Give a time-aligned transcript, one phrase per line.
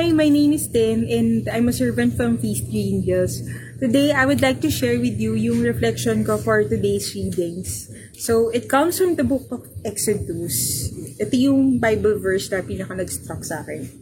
[0.00, 3.44] Hi, my name is Tin and I'm a servant from Feast Green Hills.
[3.84, 7.92] Today, I would like to share with you yung reflection ko for today's readings.
[8.16, 10.88] So, it comes from the book of Exodus.
[11.20, 13.92] Ito yung Bible verse na pinaka nag-struck sa akin.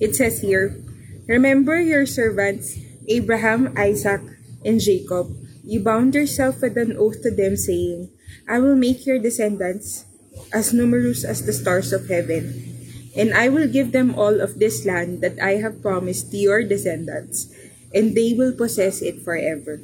[0.00, 0.80] It says here,
[1.28, 4.24] Remember your servants, Abraham, Isaac,
[4.64, 5.28] and Jacob.
[5.60, 8.08] You bound yourself with an oath to them, saying,
[8.48, 10.08] I will make your descendants
[10.56, 12.73] as numerous as the stars of heaven.
[13.14, 16.66] And I will give them all of this land that I have promised to your
[16.66, 17.46] descendants,
[17.94, 19.78] and they will possess it forever.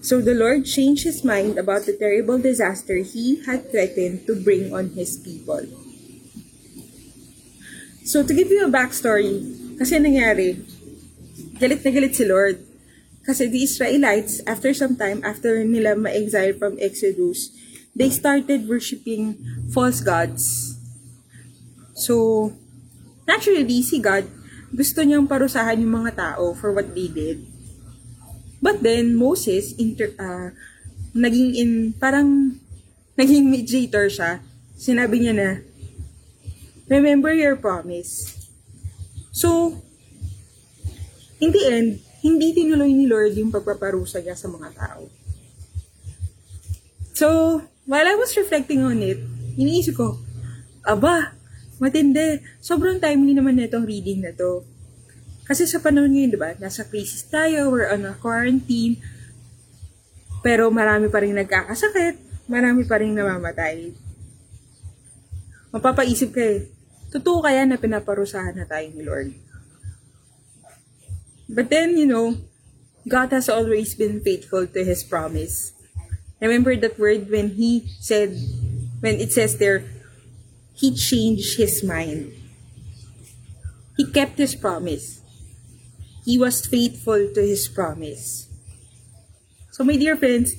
[0.00, 4.72] So the Lord changed his mind about the terrible disaster he had threatened to bring
[4.72, 5.66] on his people.
[8.06, 9.42] So to give you a backstory,
[9.76, 10.62] kasi nangyari,
[11.58, 12.62] galit na galit si Lord.
[13.26, 17.50] Kasi the Israelites, after some time, after nila ma-exile from Exodus,
[17.98, 19.34] they started worshiping
[19.74, 20.75] false gods.
[21.96, 22.52] So,
[23.24, 24.28] naturally, si God,
[24.68, 27.48] gusto niyang parusahan yung mga tao for what they did.
[28.60, 30.52] But then, Moses, inter, uh,
[31.16, 32.60] naging in, parang,
[33.16, 34.44] naging mediator siya.
[34.76, 35.50] Sinabi niya na,
[36.84, 38.36] remember your promise.
[39.32, 39.80] So,
[41.40, 41.88] in the end,
[42.20, 45.08] hindi tinuloy ni Lord yung pagpaparusa niya sa mga tao.
[47.16, 47.28] So,
[47.88, 49.16] while I was reflecting on it,
[49.56, 50.20] iniisip ko,
[50.84, 51.35] aba,
[51.76, 52.40] Matindi.
[52.58, 54.64] Sobrang timely naman na itong reading na to.
[55.46, 58.98] Kasi sa panahon ngayon, di ba, nasa crisis tayo, we're on a quarantine,
[60.42, 63.94] pero marami pa rin nagkakasakit, marami pa rin namamatay.
[65.70, 66.66] Mapapaisip ka eh,
[67.14, 69.30] totoo kaya na pinaparusahan na tayo ni Lord?
[71.46, 72.42] But then, you know,
[73.06, 75.70] God has always been faithful to His promise.
[76.42, 78.34] Remember that word when He said,
[78.98, 79.86] when it says there,
[80.76, 82.32] he changed his mind.
[83.96, 85.24] He kept his promise.
[86.24, 88.48] He was faithful to his promise.
[89.72, 90.52] So, my dear friends,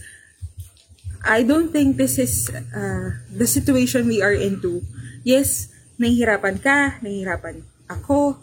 [1.21, 4.81] I don't think this is uh, the situation we are into.
[5.21, 5.69] Yes,
[6.01, 8.41] nahihirapan ka, nahihirapan ako.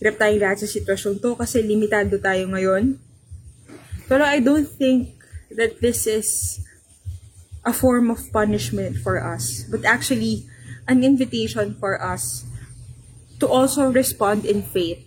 [0.00, 2.96] Hirap tayong lahat sa sitwasyon to kasi limitado tayo ngayon.
[4.08, 5.16] Pero I don't think
[5.52, 6.60] that this is
[7.64, 9.64] a form of punishment for us.
[9.70, 10.46] But actually,
[10.86, 12.44] an invitation for us
[13.38, 15.02] to also respond in faith.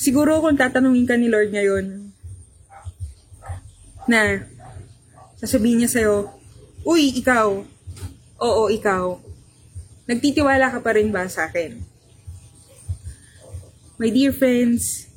[0.00, 2.16] Siguro kung tatanungin ka ni Lord ngayon,
[4.08, 4.48] na
[5.36, 6.32] sasabihin niya sa'yo,
[6.80, 7.60] Uy, ikaw,
[8.40, 9.20] oo, ikaw,
[10.08, 11.84] nagtitiwala ka pa rin ba sa akin?
[14.00, 15.12] My dear friends,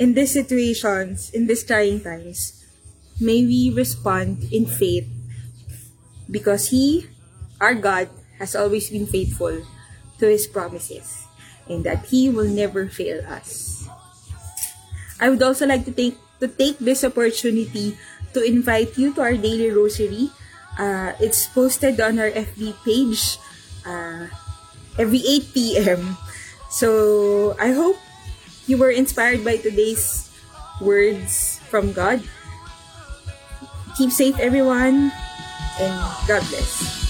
[0.00, 2.64] in these situations, in these trying times,
[3.20, 5.13] may we respond in faith
[6.34, 7.06] because He,
[7.62, 8.10] our God,
[8.42, 9.62] has always been faithful
[10.18, 11.30] to His promises
[11.70, 13.86] and that He will never fail us.
[15.22, 17.94] I would also like to take to take this opportunity
[18.34, 20.34] to invite you to our daily rosary.
[20.74, 23.38] Uh, it's posted on our FB page
[23.86, 24.26] uh,
[24.98, 26.18] every 8 p.m.
[26.66, 27.94] So I hope
[28.66, 30.34] you were inspired by today's
[30.82, 32.26] words from God.
[33.94, 35.14] Keep safe, everyone
[35.80, 37.03] and God bless.